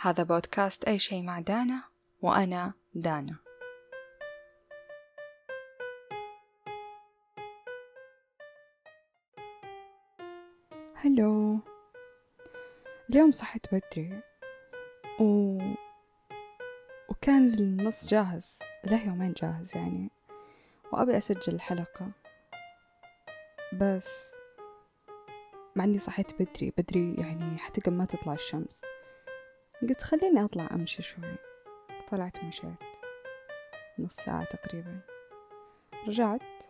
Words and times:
هذا 0.00 0.22
بودكاست 0.22 0.84
أي 0.84 0.98
شيء 0.98 1.22
مع 1.22 1.40
دانا 1.40 1.82
وأنا 2.22 2.72
دانا. 2.94 3.36
هلو 10.94 11.58
اليوم 13.10 13.30
صحيت 13.30 13.66
بدري 13.74 14.22
و... 15.20 15.58
وكان 17.08 17.54
النص 17.54 18.08
جاهز 18.08 18.58
له 18.84 19.06
يومين 19.06 19.32
جاهز 19.32 19.76
يعني 19.76 20.10
وأبي 20.92 21.16
أسجل 21.16 21.54
الحلقة 21.54 22.10
بس 23.72 24.34
مع 25.76 25.84
إني 25.84 25.98
صحيت 25.98 26.42
بدري 26.42 26.72
بدري 26.78 27.14
يعني 27.14 27.58
حتى 27.58 27.80
قبل 27.80 27.96
ما 27.96 28.04
تطلع 28.04 28.32
الشمس. 28.32 28.84
قلت 29.82 30.02
خليني 30.02 30.44
أطلع 30.44 30.68
أمشي 30.72 31.02
شوي. 31.02 31.36
طلعت 32.08 32.44
مشيت 32.44 33.04
نص 33.98 34.16
ساعة 34.16 34.44
تقريبا. 34.44 35.00
رجعت. 36.06 36.62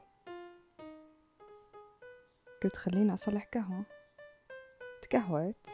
قلت 2.62 2.77
خليني 2.77 3.14
أصلح 3.14 3.44
قهوة. 3.54 3.84
تقهويت. 5.02 5.66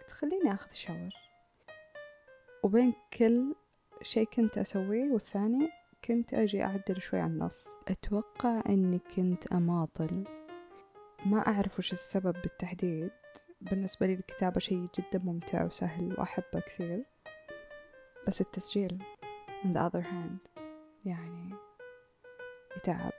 قلت 0.00 0.10
خليني 0.10 0.54
أخذ 0.54 0.72
شاور 0.72 1.14
وبين 2.62 2.94
كل 3.18 3.54
شي 4.02 4.24
كنت 4.24 4.58
أسويه 4.58 5.12
والثاني 5.12 5.70
كنت 6.04 6.34
أجي 6.34 6.64
أعدل 6.64 7.00
شوي 7.00 7.20
على 7.20 7.30
النص. 7.30 7.68
أتوقع 7.88 8.62
أني 8.68 8.98
كنت 9.16 9.52
أماطل. 9.52 10.24
ما 11.26 11.46
أعرف 11.46 11.78
وش 11.78 11.92
السبب 11.92 12.32
بالتحديد. 12.42 13.10
بالنسبة 13.70 14.06
لي 14.06 14.14
الكتابة 14.14 14.60
شيء 14.60 14.88
جدا 14.94 15.24
ممتع 15.24 15.64
وسهل 15.64 16.14
وأحبه 16.18 16.60
كثير. 16.60 17.04
بس 18.26 18.40
التسجيل 18.40 19.02
on 19.62 19.66
the 19.66 19.90
other 19.90 20.04
hand 20.04 20.62
يعني 21.04 21.54
يتعب. 22.76 23.12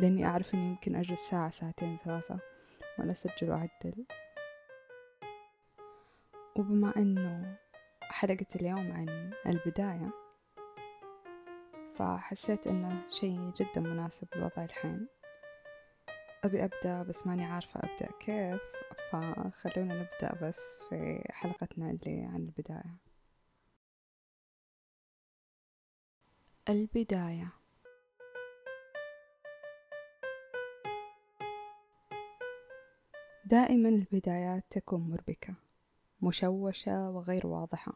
لأني 0.00 0.26
أعرف 0.26 0.54
أني 0.54 0.68
يمكن 0.68 0.96
أجلس 0.96 1.20
ساعة 1.20 1.50
ساعتين 1.50 1.98
ثلاثة 2.04 2.38
وأنا 2.98 3.12
أسجل 3.12 3.50
وأعدل. 3.50 4.06
وبما 6.56 6.92
أنه 6.96 7.56
حلقة 8.02 8.46
اليوم 8.56 8.92
عن 8.92 9.30
البداية 9.46 10.10
فحسيت 11.94 12.66
أنه 12.66 13.02
شيء 13.10 13.52
جدا 13.56 13.80
مناسب 13.80 14.28
لوضعي 14.36 14.64
الحين. 14.64 15.08
أبي 16.44 16.64
أبدأ 16.64 17.02
بس 17.02 17.26
ماني 17.26 17.44
عارفة 17.44 17.80
أبدأ 17.80 18.08
كيف 18.20 18.62
فخلونا 19.10 19.94
نبدأ 19.94 20.34
بس 20.42 20.82
في 20.88 21.24
حلقتنا 21.30 21.90
اللي 21.90 22.24
عن 22.24 22.36
البداية. 22.36 22.96
البداية. 26.68 27.52
دائما 33.44 33.88
البدايات 33.88 34.64
تكون 34.70 35.10
مربكة 35.10 35.54
مشوشة 36.22 37.10
وغير 37.10 37.46
واضحة. 37.46 37.92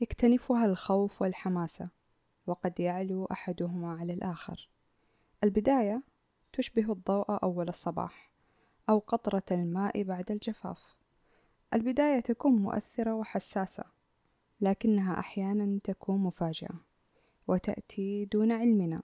يكتنفها 0.00 0.66
الخوف 0.66 1.22
والحماسة 1.22 1.88
وقد 2.46 2.80
يعلو 2.80 3.24
أحدهما 3.24 3.98
على 4.00 4.12
الآخر. 4.12 4.70
البداية 5.44 6.02
تشبه 6.56 6.92
الضوء 6.92 7.44
أول 7.44 7.68
الصباح 7.68 8.32
أو 8.88 8.98
قطرة 8.98 9.42
الماء 9.50 10.02
بعد 10.02 10.30
الجفاف. 10.30 10.96
البداية 11.74 12.20
تكون 12.20 12.52
مؤثرة 12.52 13.14
وحساسة 13.14 13.84
لكنها 14.60 15.18
أحيانا 15.18 15.80
تكون 15.84 16.18
مفاجئة 16.20 16.80
وتأتي 17.48 18.24
دون 18.24 18.52
علمنا. 18.52 19.02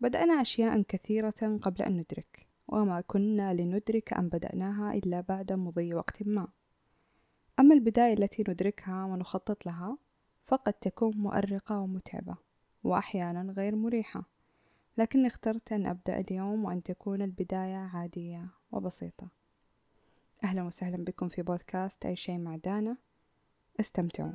بدأنا 0.00 0.40
أشياء 0.40 0.82
كثيرة 0.82 1.58
قبل 1.62 1.82
أن 1.82 1.92
ندرك 1.92 2.46
وما 2.68 3.00
كنا 3.00 3.54
لندرك 3.54 4.12
أن 4.12 4.28
بدأناها 4.28 4.94
إلا 4.94 5.20
بعد 5.20 5.52
مضي 5.52 5.94
وقت 5.94 6.22
ما. 6.22 6.48
أما 7.60 7.74
البداية 7.74 8.12
التي 8.12 8.44
ندركها 8.48 9.04
ونخطط 9.04 9.66
لها 9.66 9.98
فقد 10.46 10.72
تكون 10.72 11.16
مؤرقة 11.16 11.80
ومتعبة 11.80 12.36
وأحيانا 12.84 13.52
غير 13.52 13.76
مريحة. 13.76 14.35
لكني 14.98 15.26
اخترت 15.26 15.72
أن 15.72 15.86
أبدأ 15.86 16.20
اليوم 16.20 16.64
وأن 16.64 16.82
تكون 16.82 17.22
البداية 17.22 17.76
عادية 17.76 18.48
وبسيطة. 18.72 19.28
أهلا 20.44 20.62
وسهلا 20.62 21.04
بكم 21.04 21.28
في 21.28 21.42
بودكاست 21.42 22.06
أي 22.06 22.16
شيء 22.16 22.38
مع 22.38 22.56
دانا. 22.56 22.96
استمتعوا. 23.80 24.32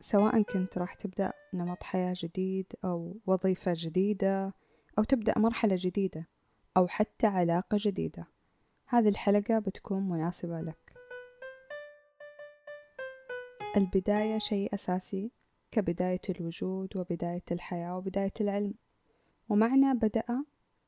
سواء 0.00 0.42
كنت 0.42 0.78
راح 0.78 0.94
تبدأ 0.94 1.32
نمط 1.54 1.82
حياة 1.82 2.14
جديد 2.16 2.72
أو 2.84 3.16
وظيفة 3.26 3.72
جديدة 3.76 4.54
أو 4.98 5.04
تبدأ 5.04 5.38
مرحلة 5.38 5.76
جديدة 5.78 6.28
أو 6.76 6.88
حتى 6.88 7.26
علاقة 7.26 7.78
جديدة 7.80 8.26
هذه 8.86 9.08
الحلقة 9.08 9.58
بتكون 9.58 10.08
مناسبة 10.08 10.60
لك. 10.60 10.94
البداية 13.76 14.38
شيء 14.38 14.74
أساسي 14.74 15.30
كبداية 15.74 16.20
الوجود 16.30 16.96
وبداية 16.96 17.42
الحياة 17.52 17.96
وبداية 17.96 18.32
العلم. 18.40 18.74
ومعنى 19.48 19.94
بدأ 19.94 20.44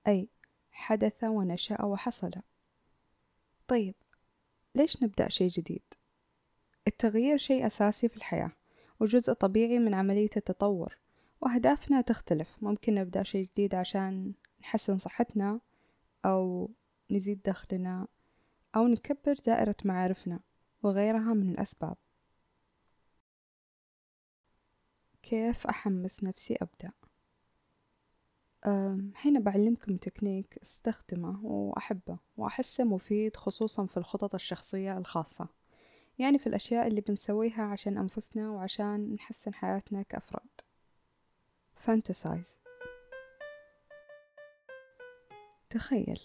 أي 0.06 0.28
حدث 0.70 1.24
ونشأ 1.24 1.84
وحصل. 1.84 2.30
طيب 3.68 3.94
ليش 4.74 5.02
نبدأ 5.02 5.28
شيء 5.28 5.48
جديد؟ 5.48 5.82
التغيير 6.88 7.36
شيء 7.36 7.66
أساسي 7.66 8.08
في 8.08 8.16
الحياة 8.16 8.52
وجزء 9.00 9.32
طبيعي 9.32 9.78
من 9.78 9.94
عملية 9.94 10.30
التطور. 10.36 10.98
وأهدافنا 11.40 12.00
تختلف. 12.00 12.56
ممكن 12.62 12.94
نبدأ 12.94 13.22
شيء 13.22 13.44
جديد 13.44 13.74
عشان 13.74 14.32
نحسن 14.60 14.98
صحتنا 14.98 15.60
أو 16.24 16.70
نزيد 17.10 17.42
دخلنا 17.42 18.08
أو 18.76 18.86
نكبر 18.86 19.34
دائرة 19.46 19.76
معارفنا 19.84 20.40
وغيرها 20.82 21.34
من 21.34 21.50
الأسباب. 21.50 21.96
كيف 25.26 25.66
أحمس 25.66 26.24
نفسي 26.24 26.54
أبدأ؟ 26.54 26.92
هنا 29.24 29.40
بعلمكم 29.40 29.96
تكنيك 29.96 30.58
أستخدمه 30.62 31.44
وأحبه 31.44 32.18
وأحسه 32.36 32.84
مفيد 32.84 33.36
خصوصا 33.36 33.86
في 33.86 33.96
الخطط 33.96 34.34
الشخصية 34.34 34.98
الخاصة. 34.98 35.48
يعني 36.18 36.38
في 36.38 36.46
الأشياء 36.46 36.86
اللي 36.86 37.00
بنسويها 37.00 37.62
عشان 37.62 37.98
أنفسنا 37.98 38.50
وعشان 38.50 39.14
نحسن 39.14 39.54
حياتنا 39.54 40.02
كأفراد. 40.02 40.60
فانتسايز 41.74 42.56
تخيل. 45.70 46.20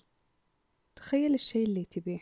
تخيل 0.95 1.33
الشي 1.33 1.63
اللي 1.63 1.85
تبيه. 1.85 2.21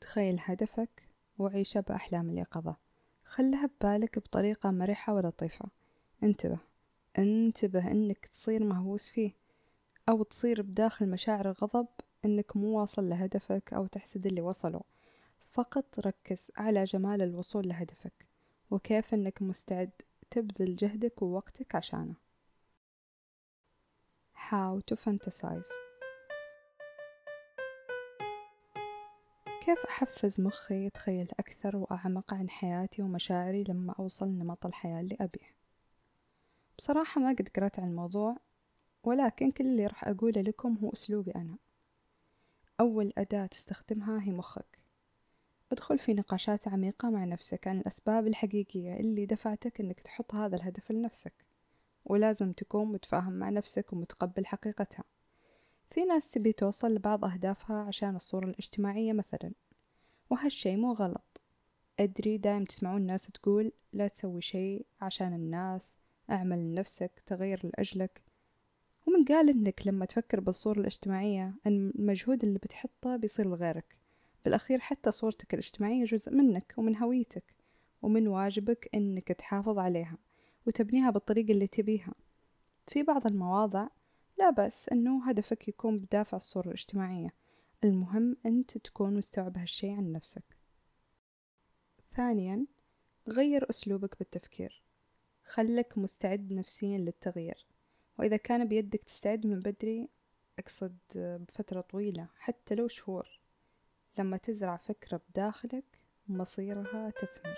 تخيل 0.00 0.36
هدفك 0.40 1.08
وعيشه 1.38 1.80
بأحلام 1.80 2.30
اليقظة. 2.30 2.76
خلها 3.24 3.66
ببالك 3.66 4.18
بطريقة 4.18 4.70
مرحة 4.70 5.14
ولطيفة. 5.14 5.81
انتبه 6.22 6.58
انتبه 7.18 7.90
إنك 7.90 8.26
تصير 8.26 8.64
مهووس 8.64 9.10
فيه 9.10 9.32
أو 10.08 10.22
تصير 10.22 10.62
بداخل 10.62 11.08
مشاعر 11.08 11.46
الغضب 11.50 11.86
إنك 12.24 12.56
مو 12.56 12.80
واصل 12.80 13.08
لهدفك 13.08 13.72
أو 13.72 13.86
تحسد 13.86 14.26
اللي 14.26 14.40
وصلوا 14.40 14.82
فقط 15.50 16.00
ركز 16.00 16.50
على 16.56 16.84
جمال 16.84 17.22
الوصول 17.22 17.68
لهدفك 17.68 18.26
وكيف 18.70 19.14
إنك 19.14 19.42
مستعد 19.42 19.90
تبذل 20.30 20.76
جهدك 20.76 21.22
ووقتك 21.22 21.74
عشانه. 21.74 22.14
How 24.34 24.80
to 24.90 24.96
fantasize. 24.96 25.72
كيف 29.66 29.86
أحفز 29.88 30.40
مخي 30.40 30.86
يتخيل 30.86 31.28
أكثر 31.38 31.76
وأعمق 31.76 32.34
عن 32.34 32.50
حياتي 32.50 33.02
ومشاعري 33.02 33.64
لما 33.64 33.94
أوصل 33.98 34.26
لنمط 34.26 34.66
الحياة 34.66 35.00
اللي 35.00 35.16
أبيه؟ 35.20 35.61
بصراحة 36.82 37.20
ما 37.20 37.28
قد 37.28 37.48
قرأت 37.56 37.78
عن 37.78 37.88
الموضوع 37.88 38.36
ولكن 39.04 39.50
كل 39.50 39.64
اللي 39.64 39.86
راح 39.86 40.08
أقوله 40.08 40.40
لكم 40.40 40.76
هو 40.76 40.92
أسلوبي 40.92 41.30
أنا. 41.30 41.56
أول 42.80 43.12
أداة 43.18 43.46
تستخدمها 43.46 44.22
هي 44.22 44.30
مخك. 44.30 44.78
ادخل 45.72 45.98
في 45.98 46.14
نقاشات 46.14 46.68
عميقة 46.68 47.10
مع 47.10 47.24
نفسك 47.24 47.68
عن 47.68 47.78
الأسباب 47.78 48.26
الحقيقية 48.26 48.96
اللي 48.96 49.26
دفعتك 49.26 49.80
أنك 49.80 50.00
تحط 50.00 50.34
هذا 50.34 50.56
الهدف 50.56 50.92
لنفسك. 50.92 51.32
ولازم 52.04 52.52
تكون 52.52 52.92
متفاهم 52.92 53.32
مع 53.32 53.50
نفسك 53.50 53.92
ومتقبل 53.92 54.46
حقيقتها. 54.46 55.04
في 55.90 56.04
ناس 56.04 56.30
تبي 56.30 56.52
توصل 56.52 56.94
لبعض 56.94 57.24
أهدافها 57.24 57.76
عشان 57.76 58.16
الصورة 58.16 58.46
الاجتماعية 58.46 59.12
مثلا 59.12 59.52
وهالشي 60.30 60.76
مو 60.76 60.92
غلط. 60.92 61.40
أدري 62.00 62.38
دايم 62.38 62.64
تسمعون 62.64 63.02
ناس 63.02 63.26
تقول 63.26 63.72
لا 63.92 64.08
تسوي 64.08 64.40
شي 64.40 64.84
عشان 65.00 65.32
الناس 65.34 66.01
أعمل 66.32 66.58
لنفسك 66.58 67.22
تغير 67.26 67.60
لأجلك. 67.64 68.22
ومن 69.06 69.24
قال 69.24 69.50
إنك 69.50 69.86
لما 69.86 70.04
تفكر 70.04 70.40
بالصورة 70.40 70.80
الاجتماعية 70.80 71.54
أن 71.66 71.92
المجهود 71.98 72.44
اللي 72.44 72.58
بتحطه 72.58 73.16
بيصير 73.16 73.48
لغيرك. 73.48 73.96
بالأخير 74.44 74.78
حتى 74.78 75.10
صورتك 75.10 75.54
الاجتماعية 75.54 76.04
جزء 76.04 76.34
منك 76.34 76.74
ومن 76.76 76.96
هويتك 76.96 77.54
ومن 78.02 78.28
واجبك 78.28 78.88
إنك 78.94 79.28
تحافظ 79.28 79.78
عليها 79.78 80.18
وتبنيها 80.66 81.10
بالطريقة 81.10 81.52
اللي 81.52 81.66
تبيها. 81.66 82.14
في 82.86 83.02
بعض 83.02 83.26
المواضع 83.26 83.88
لا 84.38 84.50
بس 84.50 84.88
أنه 84.88 85.28
هدفك 85.28 85.68
يكون 85.68 85.98
بدافع 85.98 86.36
الصورة 86.36 86.66
الاجتماعية. 86.66 87.34
المهم 87.84 88.36
أنت 88.46 88.78
تكون 88.78 89.14
مستوعب 89.14 89.58
هالشي 89.58 89.90
عن 89.90 90.12
نفسك. 90.12 90.56
ثانيا 92.14 92.66
غير 93.28 93.70
أسلوبك 93.70 94.18
بالتفكير. 94.18 94.82
خلك 95.44 95.98
مستعد 95.98 96.52
نفسيا 96.52 96.98
للتغيير. 96.98 97.66
وإذا 98.18 98.36
كان 98.36 98.68
بيدك 98.68 99.04
تستعد 99.04 99.46
من 99.46 99.60
بدري 99.60 100.08
أقصد 100.58 100.98
بفترة 101.16 101.80
طويلة 101.80 102.28
حتى 102.38 102.74
لو 102.74 102.88
شهور 102.88 103.40
لما 104.18 104.36
تزرع 104.36 104.76
فكرة 104.76 105.20
بداخلك 105.28 105.84
مصيرها 106.28 107.10
تثمر. 107.10 107.56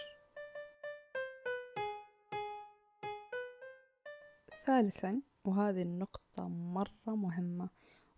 ثالثا 4.67 5.23
وهذه 5.45 5.83
النقطة 5.83 6.49
مرة 6.49 6.93
مهمة 7.07 7.69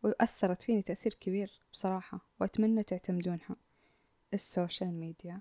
وأثرت 0.03 0.63
فيني 0.63 0.83
تأثير 0.83 1.15
كبير 1.15 1.61
بصراحة 1.73 2.21
وأتمنى 2.41 2.83
تعتمدونها. 2.83 3.57
السوشيال 4.35 4.95
ميديا. 4.95 5.41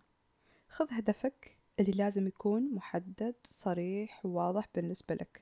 خذ 0.68 0.88
هدفك 0.92 1.58
اللي 1.80 1.92
لازم 1.92 2.28
يكون 2.28 2.76
محدد 2.76 3.36
صريح 3.52 4.26
وواضح 4.26 4.68
بالنسبة 4.76 5.16
لك. 5.16 5.42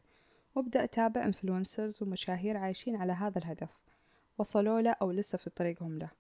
وابدأ 0.56 0.86
تابع 0.86 1.26
influencers 1.26 2.04
ومشاهير 2.04 2.58
عايشين 2.58 2.96
على 2.96 3.14
هذا 3.14 3.38
الهدف. 3.38 3.70
وصلوا 4.38 4.82
له 4.82 4.92
أو 4.92 5.12
لسه 5.12 5.38
في 5.38 5.50
طريقهم 5.50 6.00
له. 6.00 6.12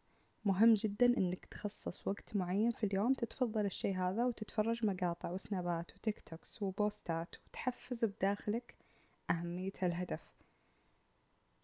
مهم 0.45 0.74
جدا 0.74 1.06
إنك 1.06 1.45
تخصص 1.45 2.07
وقت 2.07 2.36
معين 2.36 2.71
في 2.71 2.86
اليوم 2.86 3.13
تتفضل 3.13 3.65
الشي 3.65 3.94
هذا 3.94 4.25
وتتفرج 4.25 4.86
مقاطع 4.86 5.31
وسنابات 5.31 5.95
و 5.95 6.19
TikToks 6.21 6.62
وبوستات 6.62 7.36
وتحفز 7.48 8.06
بداخلك 8.06 8.75
أهمية 9.30 9.71
هالهدف 9.81 10.21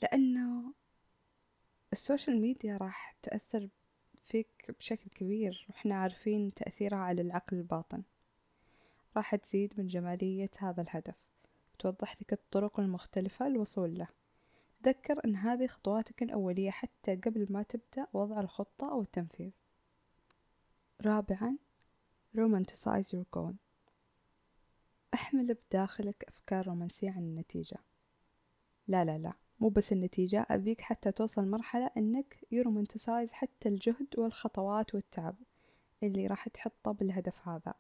لأنه 0.02 0.74
ال 1.94 2.00
social 2.00 2.42
media 2.42 2.78
راح 2.78 3.16
تأثر 3.24 3.70
فيك 4.24 4.76
بشكل 4.80 5.10
كبير. 5.10 5.66
وإحنا 5.70 5.96
عارفين 5.96 6.54
تأثيرها 6.54 6.98
على 6.98 7.22
العقل 7.22 7.58
الباطن. 7.58 8.04
راح 9.18 9.36
تزيد 9.36 9.74
من 9.78 9.88
جمالية 9.88 10.52
هذا 10.60 10.82
الهدف 10.82 11.16
وتوضح 11.74 12.22
لك 12.22 12.34
الطرق 12.34 12.80
المختلفة 12.80 13.48
للوصول 13.48 13.98
له. 13.98 14.08
تذكر 14.84 15.26
أن 15.26 15.36
هذه 15.36 15.68
خطواتك 15.68 16.24
الأولية 16.24 16.72
حتى 16.72 17.16
قبل 17.16 17.48
ما 17.50 17.64
تبدأ 17.64 18.08
وضع 18.14 18.40
الخطة 18.40 18.92
أو 18.92 19.02
التنفيذ. 19.02 19.52
رابعا 21.06 21.58
romanticize 22.38 23.08
your 23.16 23.26
goal 23.38 23.54
أحمل 25.14 25.54
بداخلك 25.54 26.24
أفكار 26.28 26.68
رومانسية 26.68 27.12
عن 27.12 27.24
النتيجة. 27.24 27.78
لا 28.88 29.06
لا 29.06 29.18
لا 29.18 29.34
مو 29.60 29.70
بس 29.70 29.92
النتيجة 29.92 30.46
أبيك 30.50 30.82
حتى 30.82 31.12
توصل 31.12 31.48
مرحلة 31.48 31.92
أنك 31.98 32.46
يرومانتسايز 32.52 33.34
حتى 33.34 33.70
الجهد 33.70 34.08
والخطوات 34.18 34.96
والتعب 34.96 35.36
اللي 36.04 36.28
راح 36.28 36.48
تحطه 36.48 36.92
بالهدف 36.92 37.48
هذا. 37.48 37.74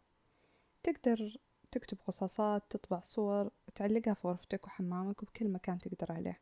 تقدر 0.83 1.37
تكتب 1.71 1.97
قصاصات 2.07 2.63
تطبع 2.69 2.99
صور 2.99 3.51
وتعلقها 3.67 4.13
في 4.13 4.27
غرفتك 4.27 4.67
وحمامك 4.67 5.23
وبكل 5.23 5.49
مكان 5.49 5.79
تقدر 5.79 6.11
عليه. 6.11 6.39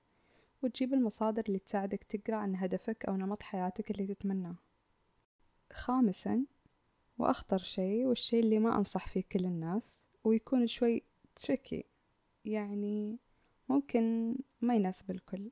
وتجيب 0.63 0.93
المصادر 0.93 1.43
اللي 1.47 1.59
تساعدك 1.59 2.03
تقرأ 2.03 2.35
عن 2.35 2.55
هدفك 2.55 3.05
أو 3.05 3.15
نمط 3.15 3.43
حياتك 3.43 3.91
اللي 3.91 4.15
تتمناه. 4.15 4.55
خامسا 5.73 6.45
وأخطر 7.17 7.57
شي 7.57 8.05
والشي 8.05 8.39
اللي 8.39 8.59
ما 8.59 8.77
أنصح 8.77 9.07
فيه 9.07 9.23
كل 9.31 9.45
الناس 9.45 9.99
ويكون 10.23 10.67
شوي 10.67 11.03
تريكي 11.35 11.85
يعني 12.45 13.17
ممكن 13.69 14.35
ما 14.61 14.75
يناسب 14.75 15.11
الكل. 15.11 15.51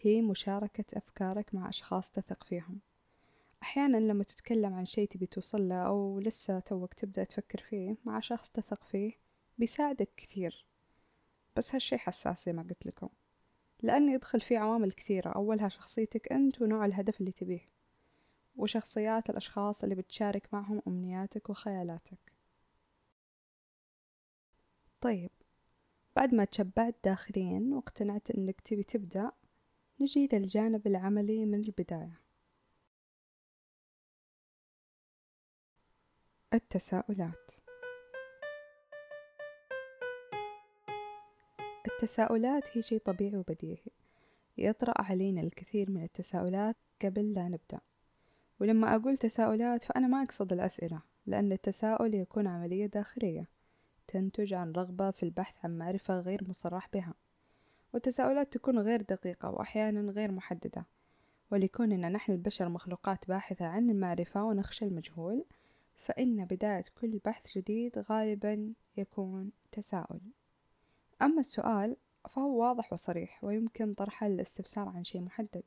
هي 0.00 0.22
مشاركة 0.22 0.84
أفكارك 0.98 1.54
مع 1.54 1.68
أشخاص 1.68 2.10
تثق 2.10 2.44
فيهم. 2.44 2.80
أحيانا 3.62 3.96
لما 3.96 4.24
تتكلم 4.24 4.74
عن 4.74 4.84
شي 4.84 5.06
تبي 5.06 5.26
توصل 5.26 5.68
له 5.68 5.86
أو 5.86 6.20
لسه 6.20 6.60
توك 6.60 6.94
تبدأ 6.94 7.24
تفكر 7.24 7.60
فيه 7.60 7.96
مع 8.04 8.20
شخص 8.20 8.50
تثق 8.50 8.84
فيه 8.84 9.12
بيساعدك 9.58 10.08
كثير. 10.16 10.66
بس 11.56 11.74
هالشي 11.74 11.98
حساس 11.98 12.44
زي 12.46 12.52
ما 12.52 12.62
قلت 12.62 12.86
لكم. 12.86 13.08
لأن 13.82 14.08
يدخل 14.08 14.40
فيه 14.40 14.58
عوامل 14.58 14.92
كثيرة. 14.92 15.30
أولها 15.30 15.68
شخصيتك 15.68 16.32
أنت 16.32 16.62
ونوع 16.62 16.84
الهدف 16.86 17.20
اللي 17.20 17.32
تبيه. 17.32 17.68
وشخصيات 18.56 19.30
الأشخاص 19.30 19.82
اللي 19.82 19.94
بتشارك 19.94 20.48
معهم 20.52 20.82
أمنياتك 20.86 21.50
وخيالاتك. 21.50 22.32
طيب 25.00 25.30
بعد 26.16 26.34
ما 26.34 26.44
تشبعت 26.44 26.96
داخليا 27.04 27.70
واقتنعت 27.72 28.30
أنك 28.30 28.60
تبي 28.60 28.82
تبدأ 28.82 29.32
نجي 30.00 30.28
للجانب 30.32 30.86
العملي 30.86 31.46
من 31.46 31.60
البداية. 31.60 32.20
التساؤلات. 36.54 37.50
التساؤلات 41.86 42.76
هي 42.76 42.82
شيء 42.82 42.98
طبيعي 42.98 43.36
وبديهي. 43.36 43.90
يطرأ 44.58 45.02
علينا 45.02 45.40
الكثير 45.40 45.90
من 45.90 46.04
التساؤلات 46.04 46.76
قبل 47.02 47.32
لا 47.32 47.48
نبدأ. 47.48 47.80
ولما 48.60 48.96
أقول 48.96 49.16
تساؤلات 49.16 49.82
فأنا 49.82 50.06
ما 50.06 50.22
أقصد 50.22 50.52
الأسئلة 50.52 51.02
لأن 51.26 51.52
التساؤل 51.52 52.14
يكون 52.14 52.46
عملية 52.46 52.86
داخلية 52.86 53.48
تنتج 54.06 54.54
عن 54.54 54.72
رغبة 54.72 55.10
في 55.10 55.22
البحث 55.22 55.64
عن 55.64 55.78
معرفة 55.78 56.20
غير 56.20 56.48
مصرح 56.48 56.88
بها. 56.92 57.14
والتساؤلات 57.94 58.52
تكون 58.52 58.78
غير 58.78 59.02
دقيقة 59.02 59.50
وأحيانا 59.50 60.12
غير 60.12 60.32
محددة. 60.32 60.86
ولكوننا 61.50 62.08
نحن 62.08 62.32
البشر 62.32 62.68
مخلوقات 62.68 63.28
باحثة 63.28 63.66
عن 63.66 63.90
المعرفة 63.90 64.44
ونخشى 64.44 64.84
المجهول 64.84 65.44
فإن 66.02 66.44
بداية 66.44 66.84
كل 67.00 67.18
بحث 67.18 67.58
جديد 67.58 67.98
غالبا 67.98 68.74
يكون 68.96 69.52
تساؤل. 69.72 70.20
أما 71.22 71.40
السؤال 71.40 71.96
فهو 72.30 72.60
واضح 72.60 72.92
وصريح 72.92 73.44
ويمكن 73.44 73.92
طرحه 73.92 74.28
للاستفسار 74.28 74.88
عن 74.88 75.04
شيء 75.04 75.20
محدد. 75.20 75.64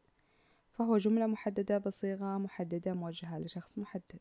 فهو 0.71 0.97
جملة 0.97 1.27
محددة 1.27 1.77
بصيغة 1.77 2.37
محددة 2.37 2.93
موجهة 2.93 3.39
لشخص 3.39 3.77
محدد. 3.77 4.19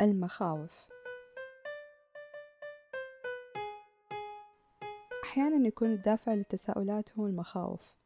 المخاوف. 0.00 0.88
أحيانا 5.24 5.66
يكون 5.66 5.92
الدافع 5.92 6.34
للتساؤلات 6.34 7.18
هو 7.18 7.26
المخاوف. 7.26 7.97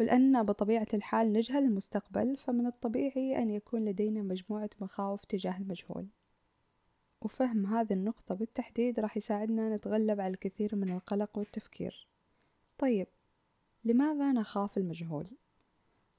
ولأن 0.00 0.42
بطبيعة 0.42 0.86
الحال 0.94 1.32
نجهل 1.32 1.64
المستقبل 1.64 2.36
فمن 2.36 2.66
الطبيعي 2.66 3.38
أن 3.38 3.50
يكون 3.50 3.84
لدينا 3.84 4.22
مجموعة 4.22 4.70
مخاوف 4.80 5.24
تجاه 5.24 5.58
المجهول. 5.58 6.06
وفهم 7.22 7.66
هذه 7.66 7.92
النقطة 7.92 8.34
بالتحديد 8.34 9.00
راح 9.00 9.16
يساعدنا 9.16 9.76
نتغلب 9.76 10.20
على 10.20 10.30
الكثير 10.30 10.76
من 10.76 10.90
القلق 10.90 11.38
والتفكير. 11.38 12.08
طيب 12.78 13.06
لماذا 13.84 14.32
نخاف 14.32 14.78
المجهول؟ 14.78 15.26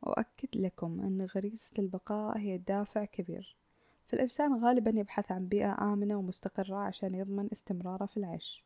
أؤكد 0.08 0.50
لكم 0.56 1.02
أن 1.02 1.22
غريزة 1.36 1.72
البقاء 1.80 2.38
هي 2.38 2.58
دافع 2.58 3.06
كبير. 3.06 3.58
فالإنسان 4.06 4.64
غالبا 4.64 5.00
يبحث 5.00 5.32
عن 5.32 5.48
بيئة 5.48 5.94
آمنة 5.94 6.16
ومستقرة 6.16 6.76
عشان 6.76 7.16
يضمن 7.16 7.50
استمراره 7.52 8.06
في 8.06 8.18
العيش. 8.18 8.66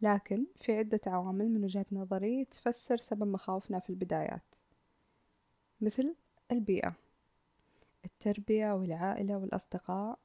لكن 0.00 0.46
في 0.56 0.78
عدة 0.78 1.00
عوامل 1.06 1.48
من 1.48 1.64
وجهة 1.64 1.86
نظري 1.92 2.44
تفسر 2.44 2.96
سبب 2.96 3.26
مخاوفنا 3.26 3.78
في 3.78 3.90
البدايات 3.90 4.54
مثل 5.80 6.14
البيئة 6.52 6.94
التربية 8.06 8.72
والعائلة 8.72 9.36
والأصدقاء. 9.36 10.18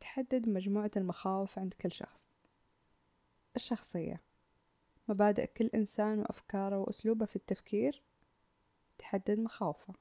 تحدد 0.00 0.48
مجموعة 0.48 0.90
المخاوف 0.96 1.58
عند 1.58 1.74
كل 1.74 1.92
شخص. 1.92 2.32
الشخصية 3.56 4.20
مبادئ 5.08 5.46
كل 5.46 5.70
إنسان 5.74 6.18
وأفكاره 6.18 6.78
وأسلوبه 6.78 7.26
في 7.26 7.36
التفكير. 7.36 8.02
تحدد 8.98 9.38
مخاوفه. 9.38 9.94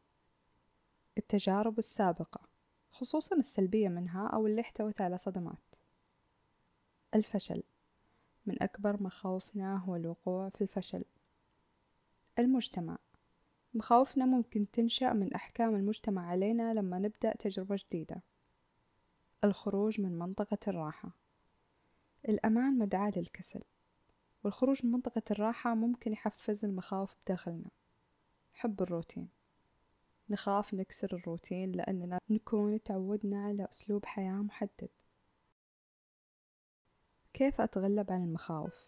التجارب 1.17 1.79
السابقة 1.79 2.41
خصوصا 2.91 3.35
السلبية 3.35 3.89
منها 3.89 4.27
أو 4.27 4.47
اللي 4.47 4.61
احتوت 4.61 5.01
على 5.01 5.17
صدمات. 5.17 5.75
الفشل 7.15 7.63
من 8.45 8.63
أكبر 8.63 9.03
مخاوفنا 9.03 9.77
هو 9.77 9.95
الوقوع 9.95 10.49
في 10.49 10.61
الفشل. 10.61 11.05
المجتمع. 12.39 12.97
مخاوفنا 13.73 14.25
ممكن 14.25 14.71
تنشأ 14.71 15.13
من 15.13 15.33
أحكام 15.33 15.75
المجتمع 15.75 16.27
علينا 16.27 16.73
لما 16.73 16.99
نبدأ 16.99 17.33
تجربة 17.35 17.75
جديدة. 17.75 18.21
الخروج 19.43 20.01
من 20.01 20.19
منطقة 20.19 20.57
الراحة. 20.67 21.09
الأمان 22.29 22.77
مدعاة 22.77 23.13
للكسل. 23.15 23.61
والخروج 24.43 24.85
من 24.85 24.91
منطقة 24.91 25.23
الراحة 25.31 25.75
ممكن 25.75 26.13
يحفز 26.13 26.65
المخاوف 26.65 27.15
بداخلنا. 27.25 27.69
حب 28.53 28.81
الروتين. 28.81 29.29
نخاف 30.29 30.73
نكسر 30.73 31.15
الروتين 31.15 31.71
لأننا 31.71 32.19
نكون 32.29 32.83
تعودنا 32.83 33.45
على 33.45 33.67
أسلوب 33.71 34.05
حياة 34.05 34.41
محدد. 34.41 34.89
كيف 37.33 37.61
أتغلب 37.61 38.11
عن 38.11 38.23
المخاوف؟ 38.23 38.87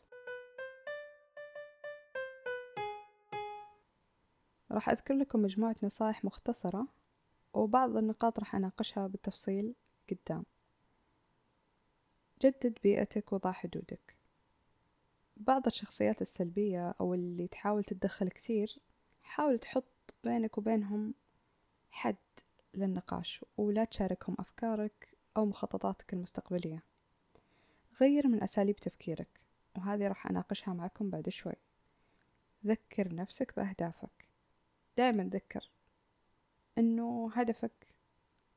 راح 4.72 4.90
أذكر 4.90 5.14
لكم 5.14 5.42
مجموعة 5.42 5.76
نصائح 5.84 6.26
مختصرة 6.26 6.88
وبعض 7.54 7.98
النقاط 7.98 8.40
راح 8.40 8.56
أناقشها 8.56 9.08
بالتفصيل 9.08 9.76
قدام. 10.10 10.46
جدد 12.42 12.78
بيئتك 12.84 13.34
وضع 13.34 13.52
حدودك. 13.52 14.16
بعض 15.38 15.66
الشخصيات 15.66 16.22
السلبية 16.22 16.96
أو 17.02 17.14
اللي 17.14 17.48
تحاول 17.48 17.84
تتدخل 17.84 18.30
كثير 18.30 18.80
حاول 19.24 19.60
تحط 19.60 20.14
بينك 20.24 20.58
وبينهم 20.58 21.14
حد 21.92 22.16
للنقاش 22.74 23.46
ولا 23.58 23.84
تشاركهم 23.84 24.36
أفكارك 24.40 25.18
أو 25.38 25.46
مخططاتك 25.46 26.14
المستقبلية. 26.14 26.95
غير 28.02 28.28
من 28.28 28.44
أساليب 28.44 28.76
تفكيرك 28.76 29.42
وهذه 29.78 30.08
راح 30.08 30.28
أناقشها 30.28 30.74
معكم 30.74 31.10
بعد 31.10 31.30
شوي. 31.30 31.54
ذكر 32.66 33.16
نفسك 33.16 33.56
بأهدافك. 33.56 34.30
دائما 34.98 35.24
ذكر 35.24 35.72
أنه 36.78 37.32
هدفك 37.34 37.88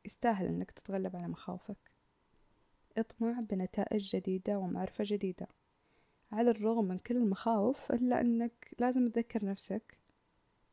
يستاهل 0.04 0.46
أنك 0.46 0.70
تتغلب 0.70 1.16
على 1.16 1.28
مخاوفك. 1.28 1.90
اطمع 2.98 3.40
بنتائج 3.40 4.16
جديدة 4.16 4.58
ومعرفة 4.58 5.04
جديدة. 5.06 5.48
على 6.32 6.50
الرغم 6.50 6.84
من 6.84 6.98
كل 6.98 7.16
المخاوف 7.16 7.92
إلا 7.92 8.20
أنك 8.20 8.74
لازم 8.78 9.08
تذكر 9.08 9.44
نفسك 9.44 9.98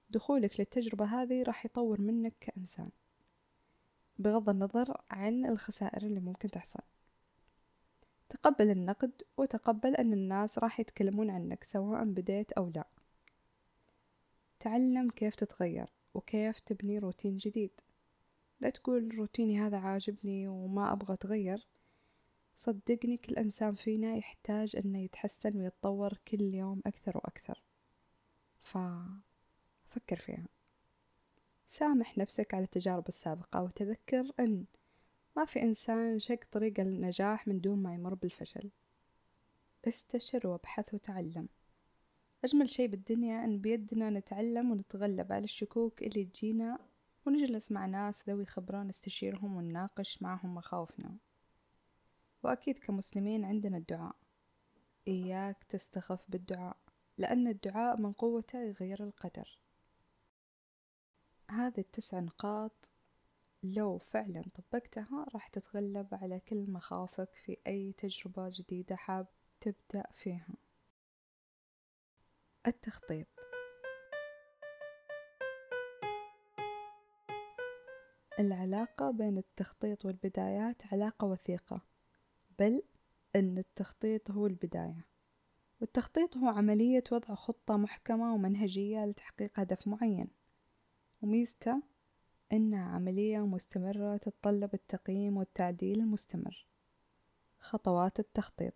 دخولك 0.10 0.60
للتجربة 0.60 1.05
هذه 1.05 1.43
راح 1.43 1.65
يطور 1.65 2.01
منك 2.01 2.34
كإنسان 2.39 2.89
بغض 4.19 4.50
النظر 4.50 5.01
عن 5.10 5.45
الخسائر 5.45 6.03
اللي 6.03 6.19
ممكن 6.19 6.51
تحصل. 6.51 6.84
تقبل 8.29 8.70
النقد 8.70 9.12
وتقبل 9.38 9.96
أن 9.96 10.13
الناس 10.13 10.60
راح 10.60 10.79
يتكلمون 10.79 11.29
عنك 11.29 11.63
سواء 11.63 12.03
بديت 12.03 12.51
أو 12.51 12.70
لا. 12.70 12.88
تعلم 14.60 15.10
كيف 15.10 15.36
تتغير 15.36 15.94
وكيف 16.13 16.60
تبني 16.60 17.00
روتين 17.00 17.38
جديد. 17.38 17.72
لا 18.60 18.70
تقول 18.70 19.15
روتيني 19.17 19.60
هذا 19.60 19.77
عاجبني 19.77 20.48
وما 20.48 20.94
أبغى 20.94 21.13
أتغير. 21.13 21.67
صدقني 22.55 23.17
كل 23.17 23.36
إنسان 23.36 23.75
فينا 23.75 24.15
يحتاج 24.15 24.75
أنه 24.75 25.00
يتحسن 25.00 25.58
ويتطور 25.58 26.13
كل 26.27 26.41
يوم 26.41 26.82
أكثر 26.86 27.17
وأكثر. 27.17 27.63
ففكر 28.62 30.15
فيها. 30.17 30.48
سامح 31.70 32.17
نفسك 32.17 32.53
على 32.53 32.63
التجارب 32.63 33.08
السابقة 33.08 33.63
وتذكر 33.63 34.32
أن 34.39 34.65
ما 35.35 35.45
في 35.45 35.61
إنسان 35.61 36.19
شق 36.19 36.39
طريق 36.51 36.79
النجاح 36.79 37.47
من 37.47 37.61
دون 37.61 37.83
ما 37.83 37.93
يمر 37.93 38.13
بالفشل. 38.13 38.69
استشر 39.87 40.47
وابحث 40.47 40.93
وتعلم. 40.93 41.47
أجمل 42.43 42.69
شي 42.69 42.87
بالدنيا 42.87 43.45
أن 43.45 43.61
بيدنا 43.61 44.09
نتعلم 44.09 44.71
ونتغلب 44.71 45.31
على 45.33 45.43
الشكوك 45.43 46.03
اللي 46.03 46.25
تجينا 46.25 46.79
ونجلس 47.25 47.71
مع 47.71 47.85
ناس 47.85 48.29
ذوي 48.29 48.45
خبرة 48.45 48.83
نستشيرهم 48.83 49.55
ونناقش 49.55 50.21
معهم 50.21 50.55
مخاوفنا. 50.55 51.17
وأكيد 52.43 52.77
كمسلمين 52.77 53.45
عندنا 53.45 53.77
الدعاء. 53.77 54.15
إياك 55.07 55.63
تستخف 55.63 56.19
بالدعاء 56.29 56.77
لأن 57.17 57.47
الدعاء 57.47 58.01
من 58.01 58.11
قوته 58.11 58.59
يغير 58.59 59.03
القدر. 59.03 59.59
هذه 61.51 61.79
التسع 61.79 62.19
نقاط 62.19 62.89
لو 63.74 63.98
فعلا 63.98 64.43
طبقتها 64.55 65.25
راح 65.34 65.48
تتغلب 65.48 66.07
على 66.12 66.39
كل 66.39 66.72
مخاوفك 66.72 67.36
في 67.36 67.57
أي 67.67 67.91
تجربة 67.91 68.50
جديدة 68.53 68.95
حاب 68.95 69.27
تبدأ 69.62 70.03
فيها. 70.13 70.55
التخطيط. 72.67 73.27
العلاقة 78.39 79.12
بين 79.12 79.38
التخطيط 79.38 80.05
والبدايات 80.05 80.93
علاقة 80.93 81.27
وثيقة 81.27 81.81
بل 82.60 82.84
أن 83.36 83.57
التخطيط 83.57 84.31
هو 84.31 84.48
البداية. 84.48 85.05
والتخطيط 85.81 86.38
هو 86.38 86.48
عملية 86.48 87.03
وضع 87.12 87.36
خطة 87.36 87.77
محكمة 87.77 88.34
ومنهجية 88.34 89.05
لتحقيق 89.05 89.60
هدف 89.60 89.88
معين. 89.88 90.27
وميزته 91.22 91.94
إنها 92.53 92.89
عملية 92.89 93.45
مستمرة 93.45 94.17
تتطلب 94.17 94.73
التقييم 94.73 95.37
والتعديل 95.37 95.99
المستمر. 95.99 96.65
خطوات 97.59 98.19
التخطيط. 98.19 98.73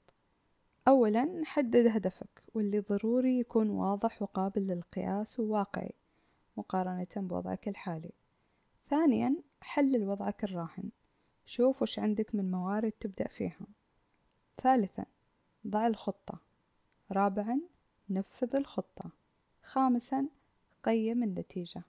أولا 0.87 1.41
حدد 1.45 1.87
هدفك 1.87 2.43
واللي 2.53 2.79
ضروري 2.79 3.39
يكون 3.39 3.69
واضح 3.69 4.21
وقابل 4.21 4.67
للقياس 4.67 5.39
وواقعي 5.39 5.93
مقارنة 6.57 7.07
بوضعك 7.15 7.67
الحالي. 7.67 8.11
ثانيا 8.89 9.35
حلل 9.61 10.07
وضعك 10.07 10.43
الراهن. 10.43 10.89
شوف 11.45 11.81
وش 11.81 11.99
عندك 11.99 12.35
من 12.35 12.51
موارد 12.51 12.91
تبدأ 12.91 13.27
فيها. 13.27 13.67
ثالثا 14.61 15.05
ضع 15.67 15.87
الخطة. 15.87 16.39
رابعا 17.11 17.61
نفذ 18.09 18.55
الخطة. 18.55 19.09
خامسا 19.63 20.27
قيم 20.83 21.23
النتيجة. 21.23 21.83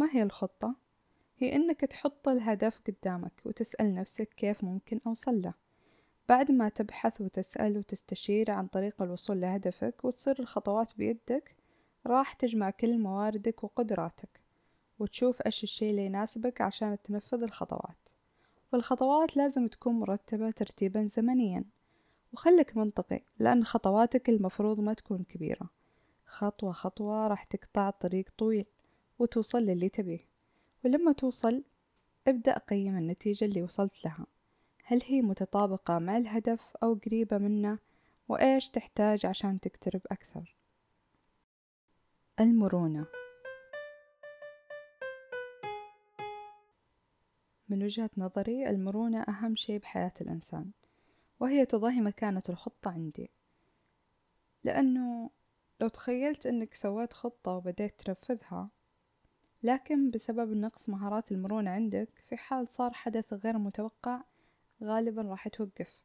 ما 0.00 0.08
هي 0.12 0.22
الخطة؟ 0.22 0.74
هي 1.38 1.56
إنك 1.56 1.80
تحط 1.80 2.28
الهدف 2.28 2.80
قدامك 2.86 3.32
وتسأل 3.44 3.94
نفسك 3.94 4.28
كيف 4.28 4.64
ممكن 4.64 5.00
أوصل 5.06 5.42
له. 5.42 5.54
بعد 6.28 6.50
ما 6.50 6.68
تبحث 6.68 7.20
وتسأل 7.20 7.78
وتستشير 7.78 8.50
عن 8.50 8.66
طريق 8.66 9.02
الوصول 9.02 9.40
لهدفك 9.40 10.04
وتصير 10.04 10.40
الخطوات 10.40 10.96
بيدك 10.96 11.56
راح 12.06 12.32
تجمع 12.32 12.70
كل 12.70 12.98
مواردك 12.98 13.64
وقدراتك 13.64 14.40
وتشوف 14.98 15.42
إيش 15.46 15.62
الشي 15.62 15.90
اللي 15.90 16.06
يناسبك 16.06 16.60
عشان 16.60 17.02
تنفذ 17.02 17.42
الخطوات. 17.42 18.08
والخطوات 18.72 19.36
لازم 19.36 19.66
تكون 19.66 19.94
مرتبة 19.94 20.50
ترتيبا 20.50 21.06
زمنيا. 21.06 21.64
وخلك 22.32 22.76
منطقي 22.76 23.20
لأن 23.38 23.64
خطواتك 23.64 24.28
المفروض 24.28 24.80
ما 24.80 24.94
تكون 24.94 25.24
كبيرة. 25.24 25.70
خطوة 26.26 26.72
خطوة 26.72 27.28
راح 27.28 27.44
تقطع 27.44 27.90
طريق 27.90 28.30
طويل. 28.38 28.66
وتوصل 29.20 29.58
للي 29.58 29.88
تبيه. 29.88 30.26
ولما 30.84 31.12
توصل 31.12 31.64
ابدأ 32.28 32.58
قيم 32.58 32.96
النتيجة 32.96 33.44
اللي 33.44 33.62
وصلت 33.62 34.04
لها. 34.04 34.26
هل 34.84 35.00
هي 35.04 35.22
متطابقة 35.22 35.98
مع 35.98 36.16
الهدف 36.16 36.76
أو 36.82 36.94
قريبة 36.94 37.38
منه؟ 37.38 37.78
وإيش 38.28 38.70
تحتاج 38.70 39.26
عشان 39.26 39.60
تقترب 39.60 40.00
أكثر؟ 40.10 40.56
المرونة. 42.40 43.06
من 47.68 47.82
وجهة 47.82 48.10
نظري 48.16 48.68
المرونة 48.70 49.22
أهم 49.22 49.56
شيء 49.56 49.78
بحياة 49.78 50.12
الإنسان 50.20 50.70
وهي 51.40 51.66
تضاهي 51.66 52.00
مكانة 52.00 52.42
الخطة 52.48 52.90
عندي. 52.90 53.30
لأنه 54.64 55.30
لو 55.80 55.88
تخيلت 55.88 56.46
أنك 56.46 56.74
سويت 56.74 57.12
خطة 57.12 57.52
وبديت 57.52 58.00
تنفذها 58.00 58.70
لكن 59.62 60.10
بسبب 60.10 60.52
نقص 60.52 60.88
مهارات 60.88 61.32
المرونة 61.32 61.70
عندك 61.70 62.08
في 62.28 62.36
حال 62.36 62.68
صار 62.68 62.92
حدث 62.92 63.32
غير 63.32 63.58
متوقع 63.58 64.22
غالبا 64.82 65.22
راح 65.22 65.48
توقف 65.48 66.02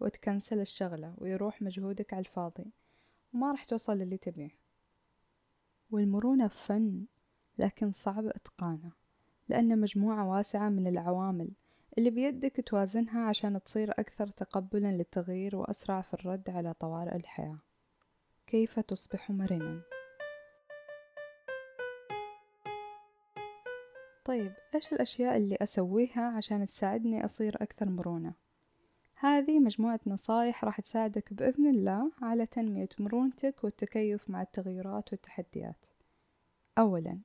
وتكنسل 0.00 0.60
الشغلة 0.60 1.14
ويروح 1.18 1.62
مجهودك 1.62 2.12
على 2.12 2.20
الفاضي. 2.20 2.72
وما 3.34 3.50
راح 3.50 3.64
توصل 3.64 3.98
للي 3.98 4.16
تبيه. 4.16 4.50
والمرونة 5.90 6.48
فن 6.48 7.04
لكن 7.58 7.92
صعب 7.92 8.26
إتقانه 8.26 8.92
لأن 9.48 9.80
مجموعة 9.80 10.28
واسعة 10.28 10.68
من 10.68 10.86
العوامل 10.86 11.50
اللي 11.98 12.10
بيدك 12.10 12.64
توازنها 12.66 13.20
عشان 13.20 13.62
تصير 13.62 13.90
أكثر 13.90 14.26
تقبلا 14.26 14.92
للتغيير 14.92 15.56
وأسرع 15.56 16.00
في 16.00 16.14
الرد 16.14 16.50
على 16.50 16.74
طوارئ 16.74 17.16
الحياة. 17.16 17.58
كيف 18.46 18.80
تصبح 18.80 19.30
مرنا؟ 19.30 19.82
طيب 24.26 24.52
إيش 24.74 24.92
الأشياء 24.92 25.36
اللي 25.36 25.56
أسويها 25.62 26.22
عشان 26.36 26.66
تساعدني 26.66 27.24
أصير 27.24 27.62
أكثر 27.62 27.88
مرونة؟ 27.88 28.34
هذه 29.14 29.60
مجموعة 29.60 30.00
نصايح 30.06 30.64
راح 30.64 30.80
تساعدك 30.80 31.34
بإذن 31.34 31.66
الله 31.66 32.12
على 32.22 32.46
تنمية 32.46 32.88
مرونتك 32.98 33.64
والتكيف 33.64 34.30
مع 34.30 34.42
التغيرات 34.42 35.12
والتحديات. 35.12 35.84
أولا 36.78 37.18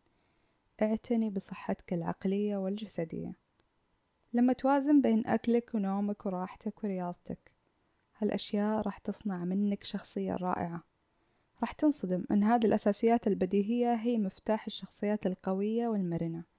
اعتني 0.81 1.29
بصحتك 1.29 1.93
العقلية 1.93 2.58
والجسدية. 2.58 3.36
لما 4.34 4.53
توازن 4.53 5.01
بين 5.01 5.27
أكلك 5.27 5.75
ونومك 5.75 6.25
وراحتك 6.25 6.84
ورياضتك 6.84 7.51
هالأشياء 8.17 8.81
راح 8.81 8.98
تصنع 8.98 9.46
منك 9.46 9.84
شخصية 9.84 10.36
رائعة. 10.36 10.84
راح 11.62 11.72
تنصدم 11.72 12.25
أن 12.31 12.43
هذه 12.43 12.65
الأساسيات 12.65 13.27
البديهية 13.27 13.93
هي 13.93 14.17
مفتاح 14.17 14.65
الشخصيات 14.65 15.25
القوية 15.25 15.88
والمرنة. 15.88 16.50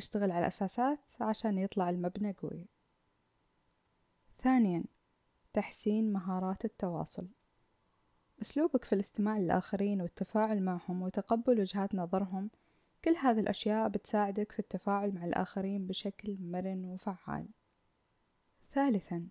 اشتغل 0.00 0.30
على 0.30 0.40
الأساسات 0.40 0.98
عشان 1.20 1.58
يطلع 1.58 1.90
المبنى 1.90 2.32
قوي. 2.32 2.66
ثانيا 4.38 4.84
تحسين 5.52 6.12
مهارات 6.12 6.64
التواصل. 6.64 7.28
أسلوبك 8.42 8.84
في 8.84 8.94
الاستماع 8.94 9.38
للآخرين 9.38 10.00
والتفاعل 10.02 10.62
معهم 10.62 11.02
وتقبل 11.02 11.60
وجهات 11.60 11.94
نظرهم 11.94 12.50
كل 13.04 13.16
هذه 13.16 13.40
الأشياء 13.40 13.88
بتساعدك 13.88 14.52
في 14.52 14.58
التفاعل 14.58 15.14
مع 15.14 15.24
الآخرين 15.24 15.86
بشكل 15.86 16.36
مرن 16.40 16.84
وفعال. 16.84 17.48
ثالثا 18.72 19.28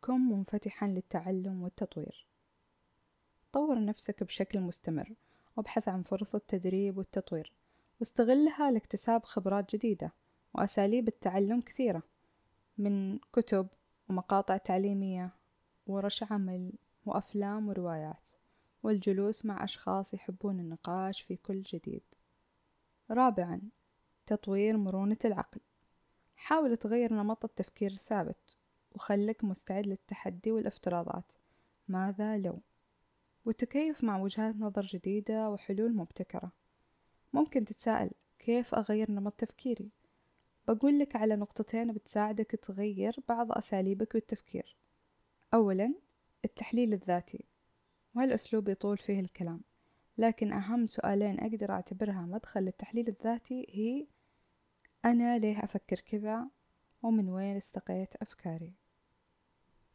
كن 0.00 0.20
منفتحا 0.20 0.88
للتعلم 0.88 1.62
والتطوير. 1.62 2.26
طور 3.52 3.84
نفسك 3.84 4.22
بشكل 4.22 4.60
مستمر 4.60 5.14
وابحث 5.56 5.88
عن 5.88 6.02
فرص 6.02 6.34
التدريب 6.34 6.98
والتطوير. 6.98 7.52
واستغلها 8.02 8.70
لاكتساب 8.70 9.24
خبرات 9.24 9.74
جديدة 9.76 10.12
وأساليب 10.54 11.08
التعلم 11.08 11.60
كثيرة 11.60 12.02
من 12.78 13.18
كتب 13.18 13.68
ومقاطع 14.08 14.56
تعليمية 14.56 15.30
ورش 15.86 16.22
عمل 16.22 16.72
وأفلام 17.06 17.68
وروايات 17.68 18.26
والجلوس 18.82 19.46
مع 19.46 19.64
أشخاص 19.64 20.14
يحبون 20.14 20.60
النقاش 20.60 21.22
في 21.22 21.36
كل 21.36 21.62
جديد. 21.62 22.02
رابعا 23.10 23.60
تطوير 24.26 24.76
مرونة 24.76 25.18
العقل. 25.24 25.60
حاول 26.36 26.76
تغير 26.76 27.14
نمط 27.14 27.44
التفكير 27.44 27.90
الثابت 27.90 28.56
وخلك 28.92 29.44
مستعد 29.44 29.86
للتحدي 29.86 30.52
والافتراضات. 30.52 31.32
ماذا 31.88 32.38
لو؟ 32.38 32.62
والتكيف 33.44 34.04
مع 34.04 34.18
وجهات 34.18 34.56
نظر 34.56 34.82
جديدة 34.82 35.50
وحلول 35.50 35.96
مبتكرة. 35.96 36.61
ممكن 37.32 37.64
تتساءل 37.64 38.10
كيف 38.38 38.74
أغير 38.74 39.10
نمط 39.10 39.32
تفكيري؟ 39.32 39.90
بقول 40.68 40.98
لك 40.98 41.16
على 41.16 41.36
نقطتين 41.36 41.92
بتساعدك 41.92 42.50
تغير 42.50 43.16
بعض 43.28 43.52
أساليبك 43.52 44.12
بالتفكير. 44.14 44.76
أولا 45.54 45.94
التحليل 46.44 46.92
الذاتي 46.92 47.44
وهالأسلوب 48.14 48.68
يطول 48.68 48.98
فيه 48.98 49.20
الكلام 49.20 49.60
لكن 50.18 50.52
أهم 50.52 50.86
سؤالين 50.86 51.40
أقدر 51.40 51.70
أعتبرها 51.70 52.20
مدخل 52.20 52.60
للتحليل 52.60 53.08
الذاتي 53.08 53.66
هي 53.68 54.06
أنا 55.04 55.38
ليه 55.38 55.64
أفكر 55.64 56.00
كذا؟ 56.00 56.48
ومن 57.02 57.28
وين 57.28 57.56
استقيت 57.56 58.16
أفكاري؟ 58.16 58.74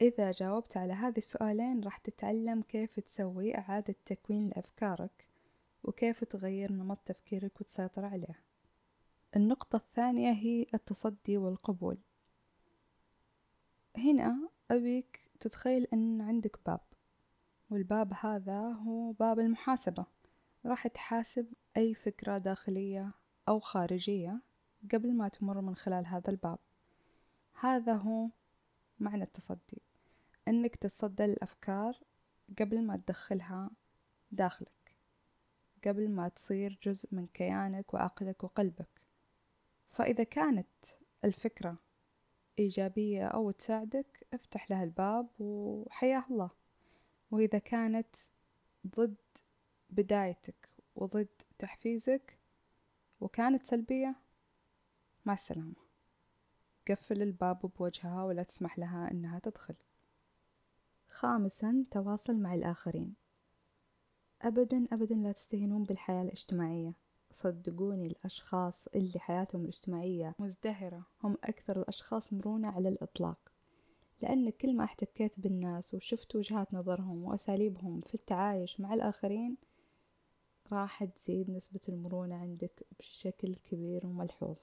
إذا 0.01 0.31
جاوبت 0.31 0.77
على 0.77 0.93
هذه 0.93 1.17
السؤالين 1.17 1.83
راح 1.83 1.97
تتعلم 1.97 2.61
كيف 2.61 2.99
تسوي 2.99 3.57
إعادة 3.57 3.95
تكوين 4.05 4.47
لأفكارك 4.47 5.26
وكيف 5.83 6.23
تغير 6.23 6.71
نمط 6.71 6.99
تفكيرك 7.05 7.61
وتسيطر 7.61 8.05
عليه؟ 8.05 8.43
النقطة 9.35 9.75
الثانية 9.75 10.31
هي 10.31 10.65
التصدي 10.73 11.37
والقبول. 11.37 11.97
هنا 13.97 14.49
أبيك 14.71 15.31
تتخيل 15.39 15.87
أن 15.93 16.21
عندك 16.21 16.59
باب 16.65 16.81
والباب 17.69 18.13
هذا 18.21 18.59
هو 18.59 19.11
باب 19.11 19.39
المحاسبة. 19.39 20.05
راح 20.65 20.87
تحاسب 20.87 21.53
أي 21.77 21.93
فكرة 21.93 22.37
داخلية 22.37 23.11
أو 23.49 23.59
خارجية 23.59 24.41
قبل 24.91 25.13
ما 25.13 25.27
تمر 25.27 25.61
من 25.61 25.75
خلال 25.75 26.05
هذا 26.05 26.29
الباب. 26.29 26.59
هذا 27.59 27.93
هو 27.93 28.29
معنى 28.99 29.23
التصدي 29.23 29.81
أنك 30.47 30.75
تتصدى 30.75 31.25
الأفكار 31.25 31.99
قبل 32.59 32.81
ما 32.81 32.97
تدخلها 32.97 33.69
داخلك. 34.31 34.76
قبل 35.85 36.09
ما 36.09 36.27
تصير 36.27 36.79
جزء 36.83 37.09
من 37.11 37.27
كيانك 37.27 37.93
وعقلك 37.93 38.43
وقلبك. 38.43 39.01
فإذا 39.89 40.23
كانت 40.23 40.85
الفكرة 41.23 41.77
إيجابية 42.59 43.27
أو 43.27 43.51
تساعدك 43.51 44.27
افتح 44.33 44.71
لها 44.71 44.83
الباب 44.83 45.29
وحياه 45.39 46.23
الله. 46.31 46.49
وإذا 47.31 47.57
كانت 47.57 48.15
ضد 48.87 49.15
بدايتك 49.89 50.69
وضد 50.95 51.27
تحفيزك 51.59 52.39
وكانت 53.21 53.65
سلبية 53.65 54.15
مع 55.25 55.33
السلامة. 55.33 55.75
قفل 56.89 57.21
الباب 57.21 57.59
بوجهها 57.59 58.23
ولا 58.23 58.43
تسمح 58.43 58.79
لها 58.79 59.11
إنها 59.11 59.39
تدخل. 59.39 59.75
خامسا 61.07 61.85
تواصل 61.91 62.39
مع 62.39 62.53
الآخرين. 62.53 63.26
أبدا 64.41 64.85
أبدا 64.91 65.15
لا 65.15 65.31
تستهينون 65.31 65.83
بالحياة 65.83 66.21
الاجتماعية. 66.21 66.93
صدقوني 67.31 68.07
الأشخاص 68.07 68.87
اللي 68.87 69.19
حياتهم 69.19 69.61
الاجتماعية 69.61 70.35
مزدهرة. 70.39 71.05
هم 71.23 71.37
أكثر 71.43 71.79
الأشخاص 71.81 72.33
مرونة 72.33 72.67
على 72.67 72.89
الإطلاق. 72.89 73.39
لأن 74.21 74.49
كل 74.49 74.75
ما 74.75 74.83
احتكيت 74.83 75.39
بالناس 75.39 75.93
وشفت 75.93 76.35
وجهات 76.35 76.73
نظرهم 76.73 77.23
وأساليبهم 77.23 77.99
في 77.99 78.15
التعايش 78.15 78.79
مع 78.79 78.93
الآخرين 78.93 79.57
راح 80.71 81.03
تزيد 81.03 81.51
نسبة 81.51 81.79
المرونة 81.89 82.35
عندك 82.35 82.87
بشكل 82.99 83.55
كبير 83.55 84.05
وملحوظ. 84.07 84.57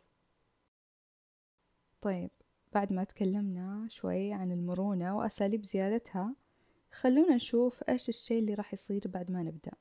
طيب 2.00 2.30
بعد 2.72 2.92
ما 2.92 3.04
تكلمنا 3.04 3.86
شوي 3.90 4.32
عن 4.32 4.52
المرونة 4.52 5.16
وأساليب 5.16 5.64
زيادتها 5.64 6.34
خلونا 6.94 7.34
نشوف 7.34 7.82
إيش 7.88 8.08
الشي 8.08 8.38
اللي 8.38 8.54
راح 8.54 8.72
يصير 8.72 9.02
بعد 9.08 9.30
ما 9.30 9.42
نبدأ. 9.42 9.72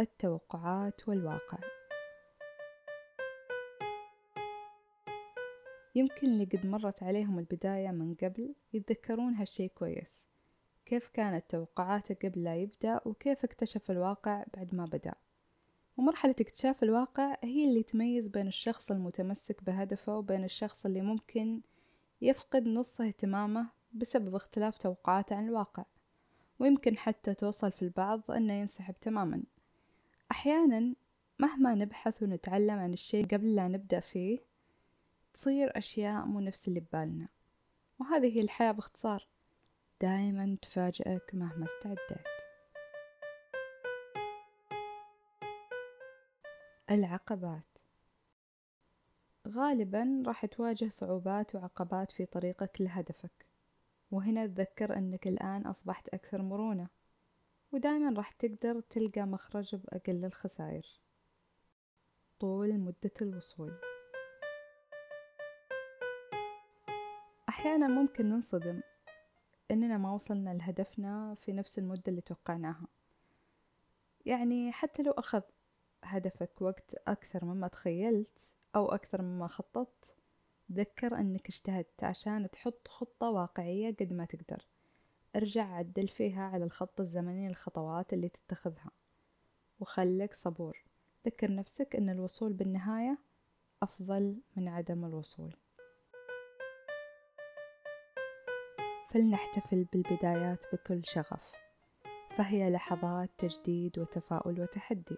التوقعات 0.00 1.08
والواقع. 1.08 1.58
يمكن 5.94 6.26
اللي 6.26 6.44
قد 6.44 6.66
مرت 6.66 7.02
عليهم 7.02 7.38
البداية 7.38 7.90
من 7.90 8.14
قبل 8.14 8.54
يتذكرون 8.72 9.34
هالشي 9.34 9.68
كويس. 9.68 10.22
كيف 10.86 11.08
كانت 11.08 11.50
توقعاته 11.50 12.28
قبل 12.28 12.44
لا 12.44 12.56
يبدأ 12.56 13.00
وكيف 13.04 13.44
اكتشف 13.44 13.90
الواقع 13.90 14.44
بعد 14.54 14.74
ما 14.74 14.84
بدأ. 14.84 15.14
ومرحلة 15.96 16.34
اكتشاف 16.40 16.82
الواقع 16.82 17.36
هي 17.44 17.64
اللي 17.64 17.82
تميز 17.82 18.28
بين 18.28 18.46
الشخص 18.46 18.90
المتمسك 18.90 19.64
بهدفه 19.64 20.16
وبين 20.16 20.44
الشخص 20.44 20.86
اللي 20.86 21.00
ممكن 21.00 21.62
يفقد 22.20 22.66
نص 22.66 23.00
اهتمامه 23.00 23.77
بسبب 23.98 24.34
اختلاف 24.34 24.78
توقعاته 24.78 25.36
عن 25.36 25.48
الواقع 25.48 25.84
ويمكن 26.58 26.96
حتى 26.96 27.34
توصل 27.34 27.72
في 27.72 27.82
البعض 27.82 28.30
أنه 28.30 28.52
ينسحب 28.52 28.94
تماما. 29.00 29.42
أحيانا 30.30 30.94
مهما 31.38 31.74
نبحث 31.74 32.22
ونتعلم 32.22 32.78
عن 32.78 32.92
الشيء 32.92 33.26
قبل 33.26 33.54
لا 33.54 33.68
نبدأ 33.68 34.00
فيه 34.00 34.38
تصير 35.32 35.78
أشياء 35.78 36.26
مو 36.26 36.40
نفس 36.40 36.68
اللي 36.68 36.80
ببالنا 36.80 37.28
وهذه 37.98 38.36
هي 38.36 38.40
الحياة 38.40 38.72
باختصار. 38.72 39.28
دائما 40.00 40.56
تفاجئك 40.62 41.34
مهما 41.34 41.66
استعديت. 41.66 42.28
العقبات. 46.90 47.62
غالبا 49.48 50.22
راح 50.26 50.46
تواجه 50.46 50.88
صعوبات 50.88 51.54
وعقبات 51.54 52.10
في 52.10 52.26
طريقك 52.26 52.80
لهدفك. 52.80 53.47
وهنا 54.10 54.46
تذكر 54.46 54.96
أنك 54.96 55.28
الآن 55.28 55.66
أصبحت 55.66 56.08
أكثر 56.08 56.42
مرونة 56.42 56.88
ودائما 57.72 58.16
راح 58.16 58.30
تقدر 58.30 58.80
تلقى 58.80 59.22
مخرج 59.22 59.74
بأقل 59.74 60.24
الخسائر. 60.24 60.86
طول 62.40 62.78
مدة 62.78 63.12
الوصول. 63.22 63.72
أحيانا 67.48 67.88
ممكن 67.88 68.28
ننصدم 68.28 68.80
إننا 69.70 69.98
ما 69.98 70.14
وصلنا 70.14 70.50
لهدفنا 70.54 71.34
في 71.34 71.52
نفس 71.52 71.78
المدة 71.78 72.02
اللي 72.08 72.20
توقعناها. 72.20 72.86
يعني 74.26 74.72
حتى 74.72 75.02
لو 75.02 75.12
أخذ 75.12 75.42
هدفك 76.04 76.62
وقت 76.62 76.94
أكثر 77.08 77.44
مما 77.44 77.68
تخيلت 77.68 78.52
أو 78.76 78.92
أكثر 78.92 79.22
مما 79.22 79.46
خططت 79.46 80.14
تذكر 80.68 81.14
أنك 81.14 81.48
اجتهدت 81.48 82.04
عشان 82.04 82.50
تحط 82.50 82.88
خطة 82.88 83.30
واقعية 83.30 83.96
قد 84.00 84.12
ما 84.12 84.24
تقدر. 84.24 84.66
ارجع 85.36 85.74
عدل 85.74 86.08
فيها 86.08 86.42
على 86.42 86.64
الخط 86.64 87.00
الزمني 87.00 87.48
للخطوات 87.48 88.12
اللي 88.12 88.28
تتخذها. 88.28 88.90
وخلك 89.80 90.34
صبور. 90.34 90.84
ذكر 91.26 91.54
نفسك 91.54 91.96
أن 91.96 92.10
الوصول 92.10 92.52
بالنهاية 92.52 93.18
أفضل 93.82 94.40
من 94.56 94.68
عدم 94.68 95.04
الوصول. 95.04 95.56
فلنحتفل 99.10 99.84
بالبدايات 99.84 100.64
بكل 100.72 101.00
شغف. 101.04 101.52
فهي 102.36 102.70
لحظات 102.70 103.30
تجديد 103.38 103.98
وتفاؤل 103.98 104.60
وتحدي. 104.60 105.16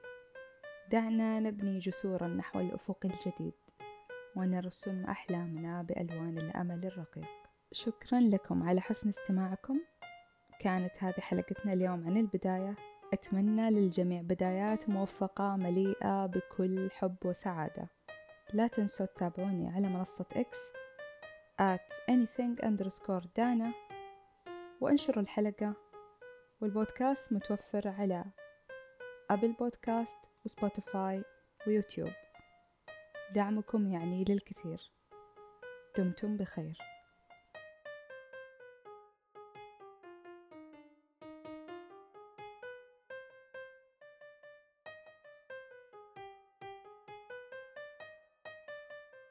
دعنا 0.90 1.40
نبني 1.40 1.78
جسورا 1.78 2.28
نحو 2.28 2.60
الأفق 2.60 3.06
الجديد. 3.06 3.69
ونرسم 4.36 5.04
أحلامنا 5.04 5.82
بألوان 5.82 6.38
الأمل 6.38 6.86
الرقيق. 6.86 7.28
شكرا 7.72 8.20
لكم 8.20 8.62
على 8.62 8.80
حسن 8.80 9.08
استماعكم. 9.08 9.80
كانت 10.60 11.04
هذه 11.04 11.20
حلقتنا 11.20 11.72
اليوم 11.72 12.06
عن 12.06 12.16
البداية. 12.16 12.76
أتمنى 13.12 13.70
للجميع 13.70 14.22
بدايات 14.22 14.88
موفقة 14.88 15.56
مليئة 15.56 16.26
بكل 16.26 16.90
حب 16.90 17.16
وسعادة. 17.24 17.88
لا 18.52 18.66
تنسوا 18.66 19.06
تتابعوني 19.06 19.68
على 19.68 19.88
منصة 19.88 20.26
X 20.36 20.58
at 21.60 21.92
anything 22.10 22.64
underscore 22.64 23.26
دانا 23.36 23.72
وانشروا 24.80 25.22
الحلقة. 25.22 25.74
والبودكاست 26.60 27.32
متوفر 27.32 27.88
على 27.88 28.24
أبل 29.30 29.52
بودكاست 29.52 30.16
وسبوتيفاي 30.44 31.24
ويوتيوب 31.66 32.12
دعمكم 33.34 33.88
يعني 33.88 34.24
للكثير. 34.24 34.90
دمتم 35.98 36.36
بخير. 36.36 36.78